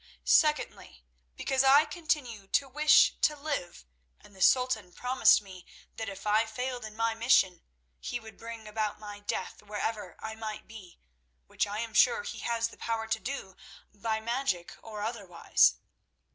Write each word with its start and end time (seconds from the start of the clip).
Secondly, 0.25 1.05
because 1.35 1.63
I 1.63 1.85
continue 1.85 2.47
to 2.47 2.67
wish 2.67 3.13
to 3.21 3.35
live, 3.35 3.85
and 4.19 4.35
the 4.35 4.41
Sultan 4.41 4.91
promised 4.93 5.43
me 5.43 5.63
that 5.97 6.09
if 6.09 6.25
I 6.25 6.47
failed 6.47 6.85
in 6.85 6.95
my 6.95 7.13
mission, 7.13 7.61
he 7.99 8.19
would 8.19 8.35
bring 8.35 8.67
about 8.67 8.99
my 8.99 9.19
death 9.19 9.61
wherever 9.61 10.15
I 10.17 10.33
might 10.33 10.67
be, 10.67 10.97
which 11.45 11.67
I 11.67 11.81
am 11.81 11.93
sure 11.93 12.23
he 12.23 12.39
has 12.39 12.69
the 12.69 12.77
power 12.77 13.05
to 13.09 13.19
do 13.19 13.55
by 13.93 14.19
magic 14.19 14.75
or 14.81 15.03
otherwise. 15.03 15.75